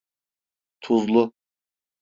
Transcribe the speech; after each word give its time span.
Tuzlu… 0.81 1.33